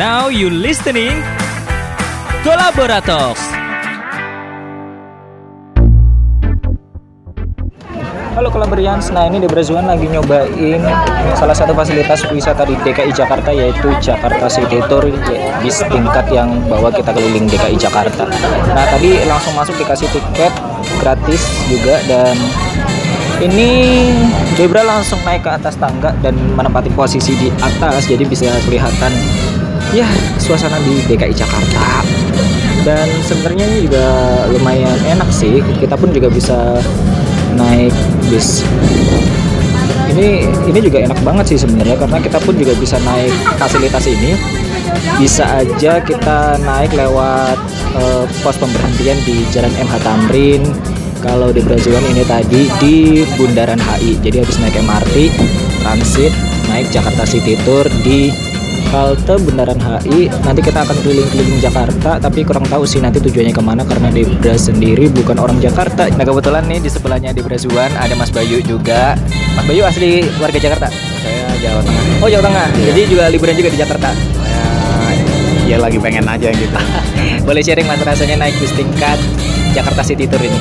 [0.00, 1.20] Now you listening
[2.40, 3.36] Kolaborators.
[8.32, 10.80] Halo Kolaborians, nah ini di Brazuan lagi nyobain
[11.36, 15.04] salah satu fasilitas wisata di DKI Jakarta yaitu Jakarta City Tour
[15.60, 18.24] bis tingkat yang bawa kita keliling DKI Jakarta.
[18.72, 20.56] Nah tadi langsung masuk dikasih tiket
[20.96, 22.40] gratis juga dan
[23.44, 23.68] ini
[24.56, 29.12] Debra langsung naik ke atas tangga dan menempati posisi di atas jadi bisa kelihatan
[29.90, 30.06] ya
[30.38, 32.02] suasana di DKI Jakarta.
[32.80, 34.06] Dan sebenarnya ini juga
[34.48, 35.60] lumayan enak sih.
[35.78, 36.80] Kita pun juga bisa
[37.54, 37.92] naik
[38.32, 38.64] bis.
[40.10, 44.32] Ini ini juga enak banget sih sebenarnya karena kita pun juga bisa naik fasilitas ini.
[45.20, 47.58] Bisa aja kita naik lewat
[47.94, 50.62] uh, pos pemberhentian di Jalan MH Tamrin.
[51.20, 52.96] Kalau di Brazuan ini tadi di
[53.36, 55.28] Bundaran HI jadi habis naik MRT
[55.84, 56.32] transit
[56.72, 58.32] naik Jakarta City Tour di
[58.88, 63.62] halte Bundaran HI nanti kita akan keliling-keliling Jakarta tapi kurang tahu sih nanti tujuannya ke
[63.62, 66.08] mana karena Debra sendiri bukan orang Jakarta.
[66.16, 69.14] Nah kebetulan nih di sebelahnya Debra Zuan ada Mas Bayu juga.
[69.54, 70.88] Mas Bayu asli warga Jakarta?
[71.20, 72.04] Saya Jawa Tengah.
[72.24, 72.66] Oh Jawa Tengah.
[72.72, 72.84] Iya.
[72.92, 74.08] jadi juga liburan juga di Jakarta?
[74.48, 74.64] Ya,
[75.70, 76.76] ya lagi pengen aja gitu.
[77.46, 79.18] Boleh sharing mas rasanya naik bus tingkat
[79.76, 80.60] Jakarta City Tour ini?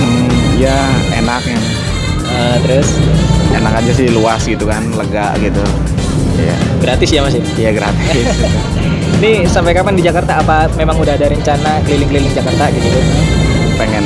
[0.00, 0.76] Hmm, ya
[1.18, 1.60] enak ya
[2.30, 2.88] uh, terus?
[3.50, 5.60] Enak aja sih luas gitu kan lega gitu
[6.36, 6.54] Iya.
[6.80, 7.44] Gratis ya Mas ya?
[7.58, 8.26] Iya gratis.
[9.20, 10.40] Ini sampai kapan di Jakarta?
[10.40, 12.88] Apa memang udah ada rencana keliling-keliling Jakarta gitu?
[13.76, 14.04] Pengen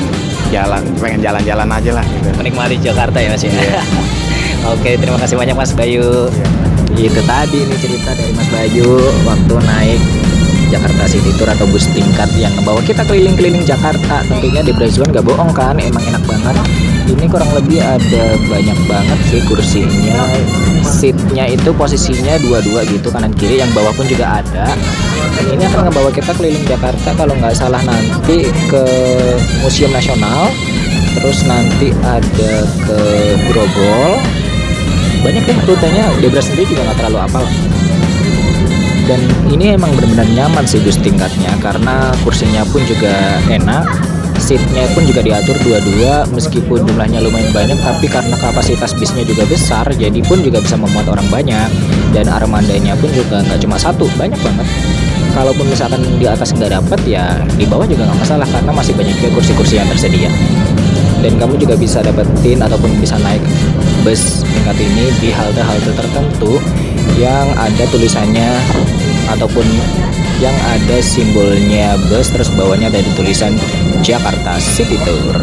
[0.50, 2.28] jalan, pengen jalan-jalan aja lah gitu.
[2.34, 3.53] Menikmati Jakarta ya Mas ya.
[3.55, 3.83] Iya.
[4.75, 6.28] Oke, terima kasih banyak Mas Bayu.
[6.94, 7.11] Iya.
[7.11, 8.91] Itu tadi ini cerita dari Mas Bayu
[9.27, 10.00] waktu naik
[10.75, 15.22] Jakarta City Tour atau bus tingkat yang membawa kita keliling-keliling Jakarta tentunya di Brazuan gak
[15.22, 16.56] bohong kan emang enak banget
[17.14, 20.26] ini kurang lebih ada banyak banget sih kursinya.
[20.82, 24.74] Seatnya itu posisinya dua-dua gitu kanan kiri yang bawah pun juga ada.
[25.34, 28.84] Dan ini akan ngebawa kita keliling Jakarta kalau nggak salah nanti ke
[29.62, 30.50] Museum Nasional
[31.14, 32.53] terus nanti ada
[32.84, 32.98] ke
[33.48, 34.19] Grogol.
[35.24, 37.44] Banyak deh rutenya Debra sendiri juga nggak terlalu apal.
[39.04, 39.20] Dan
[39.53, 43.84] ini emang benar-benar nyaman sih bus tingkatnya karena kursinya pun juga enak
[44.39, 49.87] seatnya pun juga diatur dua-dua meskipun jumlahnya lumayan banyak tapi karena kapasitas bisnya juga besar
[49.95, 51.69] jadi pun juga bisa memuat orang banyak.
[52.15, 54.67] Dan armadanya pun juga nggak cuma satu banyak banget.
[55.34, 59.15] Kalaupun misalkan di atas nggak dapat ya di bawah juga nggak masalah karena masih banyak
[59.19, 60.31] juga kursi-kursi yang tersedia.
[61.25, 63.41] Dan kamu juga bisa dapetin ataupun bisa naik
[64.05, 66.61] bus tingkat ini di halte-halte tertentu
[67.16, 68.51] yang ada tulisannya
[69.33, 69.65] ataupun
[70.44, 73.56] yang ada simbolnya bus terus bawahnya ada tulisan
[74.05, 75.41] Jakarta City Tour.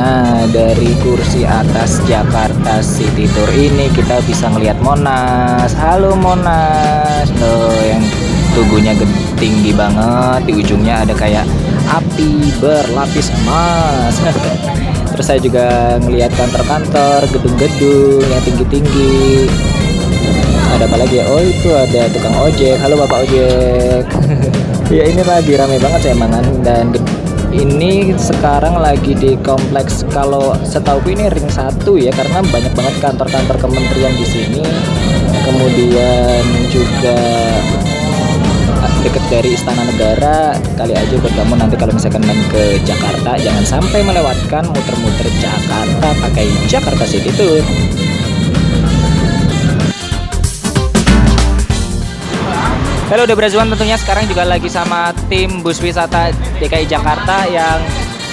[0.00, 5.76] Nah, dari kursi atas Jakarta City Tour ini kita bisa ngelihat Monas.
[5.76, 7.28] Halo Monas.
[7.36, 8.00] Loh, yang
[8.56, 8.96] tubuhnya
[9.36, 11.44] tinggi banget, di ujungnya ada kayak
[11.92, 14.16] api berlapis emas.
[15.12, 19.50] terus saya juga ngelihat kantor-kantor gedung-gedung yang tinggi-tinggi.
[20.70, 21.24] Ada apa lagi ya?
[21.28, 22.78] Oh itu ada tukang ojek.
[22.78, 24.04] Halo bapak ojek.
[24.90, 26.90] Ya ini lagi rame banget saya mangan dan
[27.54, 30.02] ini sekarang lagi di kompleks.
[30.10, 34.66] Kalau setahu ini ring satu ya karena banyak banget kantor-kantor kementerian di sini.
[35.46, 36.42] Kemudian
[36.74, 37.18] juga
[39.00, 43.64] deket dari Istana Negara kali aja buat kamu nanti kalau misalkan main ke Jakarta jangan
[43.64, 47.64] sampai melewatkan muter-muter Jakarta pakai Jakarta City Tour
[53.10, 56.30] Halo Brazuan tentunya sekarang juga lagi sama tim bus wisata
[56.62, 57.82] DKI Jakarta yang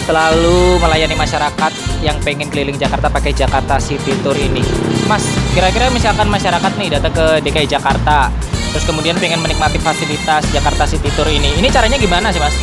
[0.06, 1.72] selalu melayani masyarakat
[2.06, 4.62] yang pengen keliling Jakarta pakai Jakarta City Tour ini.
[5.10, 8.32] Mas, kira-kira misalkan masyarakat nih datang ke DKI Jakarta,
[8.72, 12.56] terus kemudian pengen menikmati fasilitas Jakarta City Tour ini ini caranya gimana sih mas?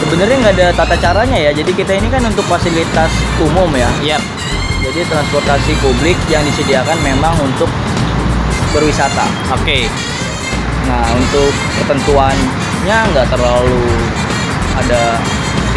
[0.00, 4.22] Sebenarnya nggak ada tata caranya ya jadi kita ini kan untuk fasilitas umum ya yep.
[4.82, 7.68] jadi transportasi publik yang disediakan memang untuk
[8.74, 9.86] berwisata oke okay.
[10.88, 13.86] nah untuk ketentuannya nggak terlalu
[14.78, 15.20] ada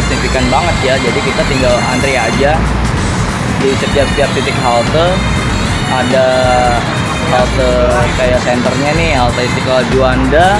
[0.08, 2.56] signifikan banget ya jadi kita tinggal antri aja
[3.60, 5.08] di setiap-setiap titik halte
[5.88, 6.26] ada
[7.32, 7.70] halte
[8.18, 10.58] kayak senternya nih halte Istiqlal Juanda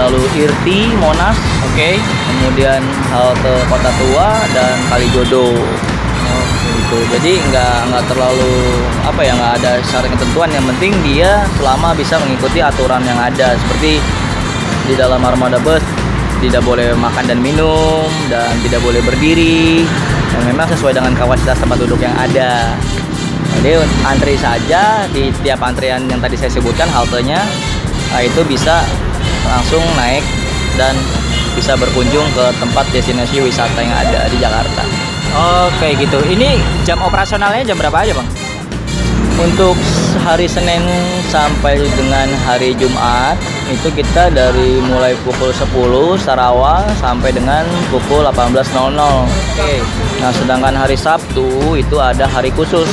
[0.00, 1.74] lalu Irti Monas oke.
[1.76, 1.94] okay.
[2.00, 2.80] kemudian
[3.12, 5.52] halte Kota Tua dan Kalijodo.
[6.62, 6.98] Gitu.
[7.08, 8.54] Jadi nggak nggak terlalu
[9.04, 10.48] apa ya nggak ada syarat ketentuan.
[10.52, 13.56] Yang penting dia selama bisa mengikuti aturan yang ada.
[13.56, 14.00] Seperti
[14.88, 15.80] di dalam armada bus
[16.44, 19.84] tidak boleh makan dan minum dan tidak boleh berdiri.
[20.32, 22.76] Dan memang sesuai dengan kapasitas tempat duduk yang ada
[23.60, 27.44] jadi antri saja di tiap antrian yang tadi saya sebutkan haltenya
[28.14, 28.80] nah, itu bisa
[29.44, 30.24] langsung naik
[30.80, 30.96] dan
[31.52, 36.20] bisa berkunjung ke tempat destinasi wisata yang ada di Jakarta Oke gitu.
[36.28, 38.28] Ini jam operasionalnya jam berapa aja bang?
[39.40, 39.80] Untuk
[40.20, 40.84] hari Senin
[41.32, 43.40] sampai dengan hari Jumat
[43.72, 48.68] itu kita dari mulai pukul 10 secara awal sampai dengan pukul 18.00.
[48.92, 49.72] Oke.
[50.20, 52.88] Nah, sedangkan hari Sabtu itu ada hari khusus.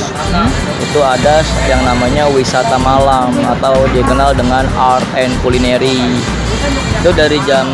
[0.80, 6.18] Itu ada yang namanya wisata malam atau dikenal dengan art and culinary.
[7.00, 7.68] Itu dari jam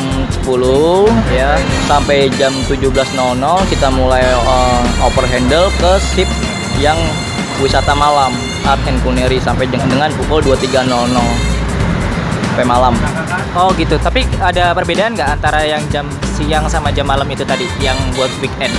[0.47, 1.59] 10 ya
[1.91, 2.95] sampai jam 17.00
[3.73, 6.31] kita mulai uh, over handle ke sip
[6.79, 6.99] yang
[7.59, 8.31] wisata malam
[8.63, 11.56] art and culinary sampai dengan, dengan pukul 23.00
[12.57, 12.97] sampai malam.
[13.53, 14.01] Oh gitu.
[14.01, 16.09] Tapi ada perbedaan nggak antara yang jam
[16.41, 18.73] siang sama jam malam itu tadi yang buat weekend?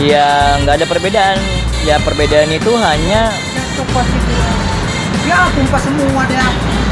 [0.00, 1.36] Ya nggak ada perbedaan.
[1.84, 3.28] Ya perbedaan itu hanya
[5.24, 6.40] Ya, tumpah semua deh.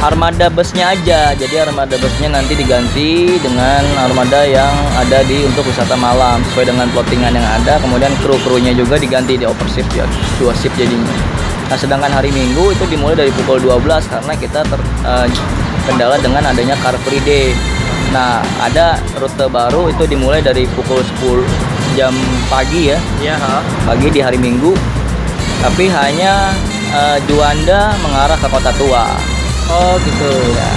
[0.03, 1.33] armada busnya aja.
[1.33, 6.91] Jadi armada busnya nanti diganti dengan armada yang ada di untuk wisata malam sesuai dengan
[6.93, 7.81] plottingan yang ada.
[7.81, 10.05] Kemudian kru-krunya juga diganti di overshift ya,
[10.37, 11.13] dua shift jadinya.
[11.73, 14.61] Nah, sedangkan hari Minggu itu dimulai dari pukul 12 karena kita
[15.83, 17.51] terkendala dengan adanya Car Free Day.
[18.15, 21.43] Nah, ada rute baru itu dimulai dari pukul 10
[21.99, 22.15] jam
[22.47, 23.35] pagi ya, Iya.
[23.83, 24.79] pagi di hari Minggu.
[25.59, 26.55] Tapi hanya
[26.95, 29.11] eh, Juanda mengarah ke Kota Tua.
[29.75, 30.31] Oh gitu.
[30.55, 30.71] Ya.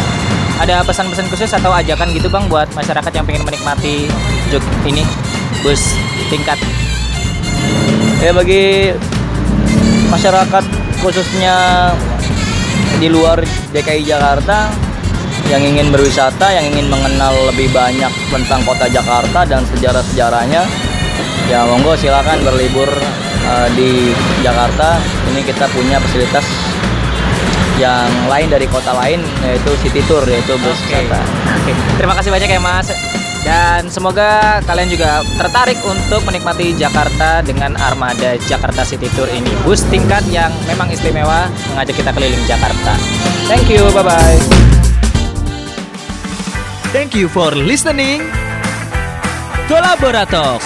[0.66, 4.08] Ada pesan-pesan khusus atau ajakan gitu bang buat masyarakat yang pengen menikmati
[4.50, 5.06] juk ini
[5.62, 5.94] bus
[6.32, 6.56] tingkat?
[8.24, 8.96] Ya bagi
[10.08, 10.64] masyarakat
[11.04, 11.56] khususnya
[12.98, 13.44] di luar
[13.76, 14.72] DKI Jakarta
[15.50, 20.66] yang ingin berwisata, yang ingin mengenal lebih banyak tentang kota Jakarta dan sejarah-sejarahnya,
[21.50, 22.90] ya monggo silakan berlibur
[23.46, 24.10] eh, di
[24.42, 24.98] Jakarta.
[25.34, 26.46] Ini kita punya fasilitas
[27.76, 30.96] yang lain dari kota lain yaitu city tour yaitu bus Oke.
[30.96, 31.22] wisata.
[31.60, 31.72] Oke.
[32.00, 32.90] Terima kasih banyak ya Mas.
[33.46, 39.54] Dan semoga kalian juga tertarik untuk menikmati Jakarta dengan armada Jakarta City Tour ini.
[39.62, 42.98] Bus tingkat yang memang istimewa mengajak kita keliling Jakarta.
[43.46, 44.65] Thank you, bye-bye.
[46.96, 48.22] Thank you for listening.
[49.68, 50.64] Kolaborator